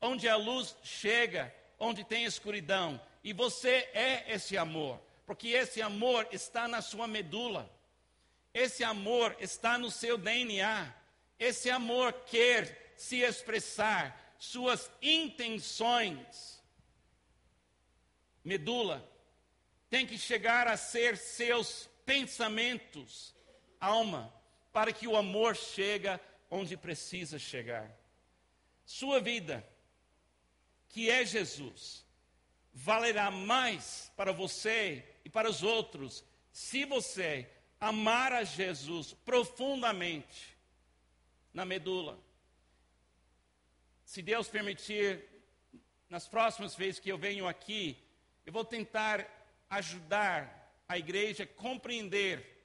[0.00, 6.26] onde a luz chega, onde tem escuridão, e você é esse amor, porque esse amor
[6.32, 7.70] está na sua medula.
[8.52, 10.94] Esse amor está no seu DNA.
[11.38, 16.62] Esse amor quer se expressar, suas intenções.
[18.44, 19.08] Medula
[19.88, 23.34] tem que chegar a ser seus pensamentos,
[23.80, 24.32] alma,
[24.72, 26.08] para que o amor chegue
[26.50, 27.90] onde precisa chegar.
[28.84, 29.66] Sua vida,
[30.88, 32.04] que é Jesus,
[32.72, 37.48] valerá mais para você e para os outros se você
[37.80, 40.56] amar a Jesus profundamente
[41.54, 42.18] na medula.
[44.04, 45.24] Se Deus permitir,
[46.08, 47.96] nas próximas vezes que eu venho aqui,
[48.44, 49.26] eu vou tentar
[49.70, 52.58] ajudar a igreja a compreender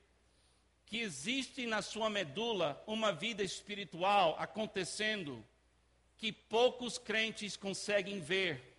[0.86, 5.46] que existe na sua medula uma vida espiritual acontecendo
[6.18, 8.76] que poucos crentes conseguem ver.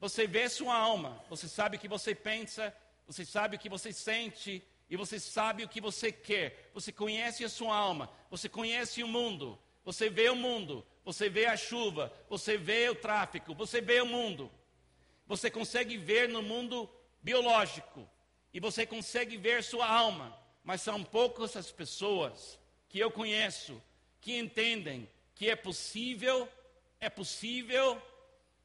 [0.00, 2.74] Você vê sua alma, você sabe que você pensa,
[3.08, 6.70] você sabe o que você sente e você sabe o que você quer.
[6.74, 11.46] Você conhece a sua alma, você conhece o mundo, você vê o mundo, você vê
[11.46, 14.52] a chuva, você vê o tráfico, você vê o mundo.
[15.26, 16.88] Você consegue ver no mundo
[17.22, 18.06] biológico
[18.52, 22.58] e você consegue ver sua alma, mas são poucas as pessoas
[22.90, 23.82] que eu conheço
[24.20, 26.46] que entendem que é possível,
[27.00, 28.02] é possível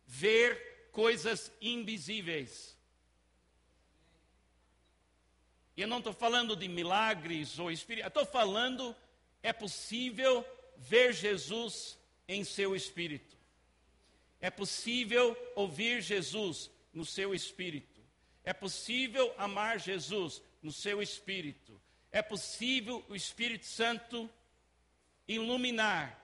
[0.05, 2.77] ver coisas invisíveis.
[5.75, 8.95] E eu não estou falando de milagres ou espírito, estou falando,
[9.41, 10.45] é possível
[10.77, 11.97] ver Jesus
[12.27, 13.35] em seu espírito.
[14.39, 18.01] É possível ouvir Jesus no seu espírito.
[18.43, 21.79] É possível amar Jesus no seu espírito.
[22.11, 24.29] É possível o Espírito Santo
[25.27, 26.19] iluminar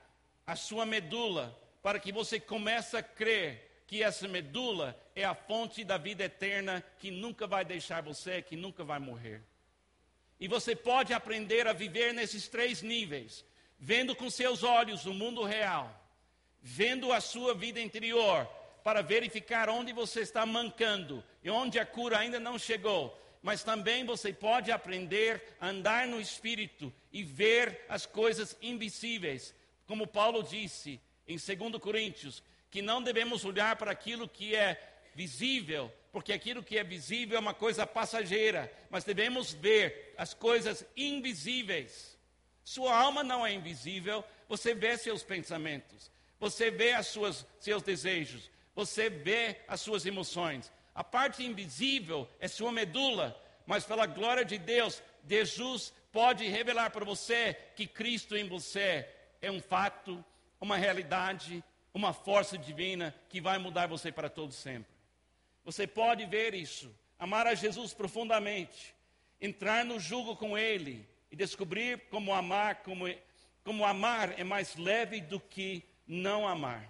[0.46, 5.84] a sua medula para que você comece a crer que essa medula é a fonte
[5.84, 9.42] da vida eterna que nunca vai deixar você, que nunca vai morrer.
[10.40, 13.44] E você pode aprender a viver nesses três níveis,
[13.80, 15.92] vendo com seus olhos o mundo real,
[16.62, 18.46] vendo a sua vida interior,
[18.84, 23.20] para verificar onde você está mancando e onde a cura ainda não chegou.
[23.42, 29.52] Mas também você pode aprender a andar no espírito e ver as coisas invisíveis,
[29.88, 34.80] como Paulo disse em 2 Coríntios, que não devemos olhar para aquilo que é
[35.16, 40.86] visível, porque aquilo que é visível é uma coisa passageira, mas devemos ver as coisas
[40.96, 42.18] invisíveis.
[42.64, 48.50] Sua alma não é invisível, você vê seus pensamentos, você vê as suas, seus desejos,
[48.76, 50.72] você vê as suas emoções.
[50.94, 57.06] A parte invisível é sua medula, mas pela glória de Deus, Jesus pode revelar para
[57.06, 59.08] você que Cristo em você
[59.42, 60.24] é um fato,
[60.60, 61.64] uma realidade,
[61.94, 64.92] uma força divina que vai mudar você para todo sempre.
[65.64, 68.96] Você pode ver isso, amar a Jesus profundamente,
[69.40, 73.06] entrar no jugo com Ele e descobrir como amar, como,
[73.64, 76.90] como amar é mais leve do que não amar.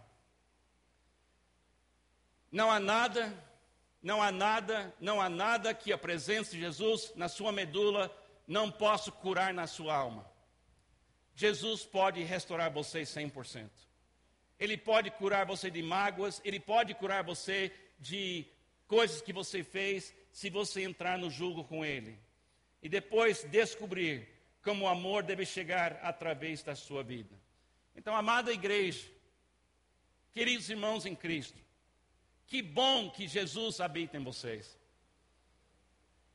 [2.52, 3.34] Não há nada,
[4.02, 8.12] não há nada, não há nada que a presença de Jesus na sua medula
[8.48, 10.30] não possa curar na sua alma.
[11.36, 13.70] Jesus pode restaurar você 100%.
[14.60, 18.46] Ele pode curar você de mágoas, ele pode curar você de
[18.88, 22.18] coisas que você fez, se você entrar no julgo com ele.
[22.82, 24.28] E depois descobrir
[24.64, 27.36] como o amor deve chegar através da sua vida.
[27.96, 29.08] Então, amada igreja,
[30.34, 31.58] queridos irmãos em Cristo,
[32.48, 34.78] que bom que Jesus habita em vocês.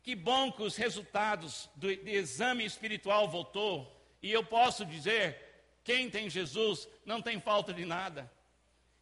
[0.03, 3.91] Que bom que os resultados do, exame espiritual voltou.
[4.23, 5.44] E eu posso dizer
[5.85, 8.31] quem tem Jesus não tem falta de nada.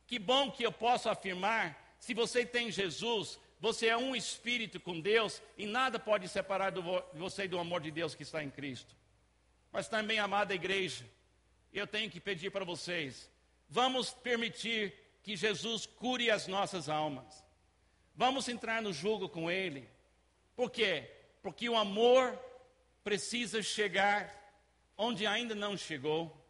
[0.07, 5.01] Que bom que eu posso afirmar: se você tem Jesus, você é um espírito com
[5.01, 6.73] Deus e nada pode separar
[7.15, 8.95] você do amor de Deus que está em Cristo.
[9.71, 11.07] Mas também, amada igreja,
[11.73, 13.31] eu tenho que pedir para vocês:
[13.69, 17.45] vamos permitir que Jesus cure as nossas almas.
[18.17, 19.89] Vamos entrar no jogo com Ele.
[20.57, 21.09] Por quê?
[21.41, 22.39] Porque o amor
[23.05, 24.31] precisa chegar
[24.99, 26.42] onde ainda não chegou.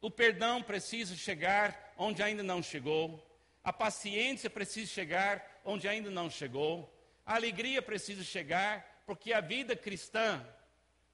[0.00, 3.24] O perdão precisa chegar onde ainda não chegou.
[3.64, 6.92] A paciência precisa chegar onde ainda não chegou.
[7.26, 10.46] A alegria precisa chegar, porque a vida cristã,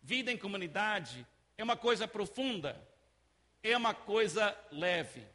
[0.03, 1.27] vida em comunidade,
[1.57, 2.81] é uma coisa profunda,
[3.63, 5.27] é uma coisa leve,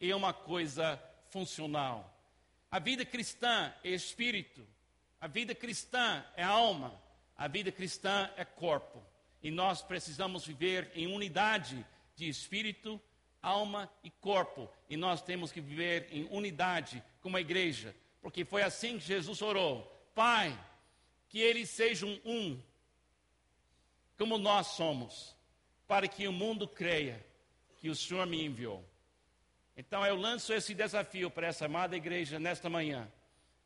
[0.00, 2.08] é uma coisa funcional.
[2.70, 4.66] A vida cristã é espírito,
[5.20, 6.98] a vida cristã é alma,
[7.36, 9.02] a vida cristã é corpo.
[9.42, 11.84] E nós precisamos viver em unidade
[12.14, 13.00] de espírito,
[13.40, 14.68] alma e corpo.
[14.88, 19.42] E nós temos que viver em unidade como a igreja, porque foi assim que Jesus
[19.42, 19.82] orou:
[20.14, 20.58] Pai,
[21.28, 22.60] que eles sejam um,
[24.16, 25.36] como nós somos,
[25.86, 27.24] para que o mundo creia
[27.78, 28.84] que o Senhor me enviou.
[29.76, 33.10] Então eu lanço esse desafio para essa amada igreja nesta manhã.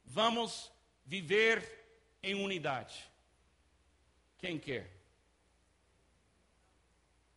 [0.04, 0.72] Vamos
[1.04, 1.62] viver
[2.22, 3.10] em unidade.
[4.38, 4.90] Quem quer?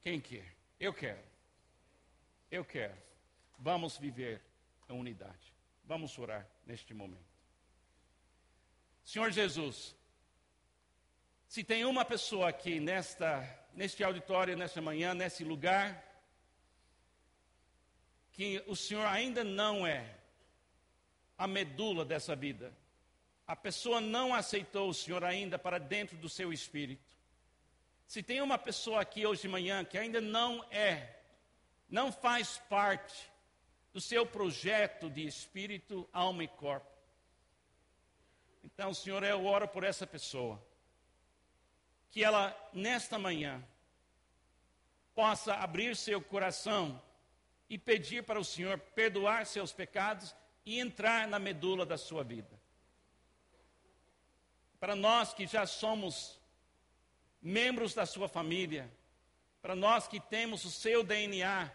[0.01, 0.58] Quem quer?
[0.79, 1.21] Eu quero.
[2.49, 2.95] Eu quero.
[3.57, 4.41] Vamos viver
[4.87, 5.53] em unidade.
[5.83, 7.29] Vamos orar neste momento.
[9.03, 9.95] Senhor Jesus,
[11.47, 16.05] se tem uma pessoa aqui nesta, neste auditório, nesta manhã, nesse lugar,
[18.31, 20.15] que o Senhor ainda não é
[21.37, 22.71] a medula dessa vida,
[23.47, 27.08] a pessoa não aceitou o Senhor ainda para dentro do seu espírito.
[28.09, 31.15] Se tem uma pessoa aqui hoje de manhã que ainda não é,
[31.87, 33.31] não faz parte
[33.93, 36.89] do seu projeto de espírito, alma e corpo,
[38.63, 40.59] então, Senhor, eu oro por essa pessoa,
[42.09, 43.63] que ela, nesta manhã,
[45.13, 46.99] possa abrir seu coração
[47.69, 50.35] e pedir para o Senhor perdoar seus pecados
[50.65, 52.59] e entrar na medula da sua vida.
[54.79, 56.38] Para nós que já somos
[57.41, 58.91] membros da sua família,
[59.61, 61.71] para nós que temos o seu DNA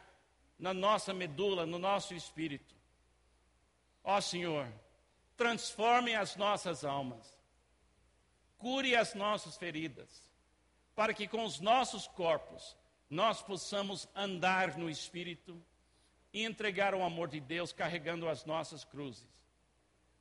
[0.58, 2.74] na nossa medula, no nosso espírito.
[4.02, 4.70] Ó Senhor,
[5.36, 7.38] transforme as nossas almas,
[8.58, 10.30] cure as nossas feridas,
[10.94, 12.76] para que com os nossos corpos
[13.10, 15.62] nós possamos andar no espírito
[16.32, 19.28] e entregar o amor de Deus carregando as nossas cruzes.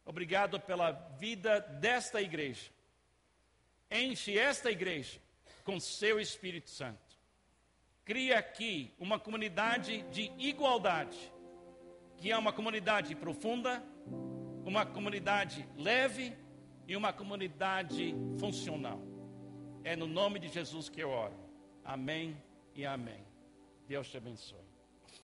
[0.06, 2.72] Obrigado pela vida desta igreja.
[3.90, 5.22] Enche esta igreja
[5.64, 7.00] com seu Espírito Santo.
[8.06, 11.18] Cria aqui uma comunidade de igualdade,
[12.18, 13.82] que é uma comunidade profunda,
[14.66, 16.36] uma comunidade leve
[16.88, 19.02] e uma comunidade funcional.
[19.84, 21.38] É no nome de Jesus que eu oro.
[21.84, 22.38] Amém
[22.76, 23.26] e amém.
[23.88, 24.63] Deus te abençoe.